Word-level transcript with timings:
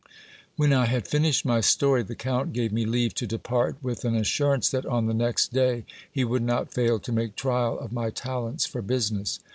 401 0.57 0.57
When 0.57 0.73
I 0.79 0.85
had 0.87 1.07
finished 1.07 1.45
my 1.45 1.61
story, 1.61 2.01
the 2.01 2.15
count 2.15 2.53
gave 2.53 2.71
me 2.71 2.87
leave 2.87 3.13
to 3.13 3.27
depart, 3.27 3.75
with 3.83 4.03
an 4.03 4.15
assurance 4.15 4.67
that 4.69 4.87
on 4.87 5.05
the 5.05 5.13
next 5.13 5.53
day 5.53 5.85
he 6.11 6.23
would 6.23 6.41
not 6.41 6.73
fail 6.73 6.97
to 6.97 7.11
make 7.11 7.35
trial 7.35 7.77
of 7.77 7.91
my 7.91 8.09
talents 8.09 8.65
for 8.65 8.81
business. 8.81 9.39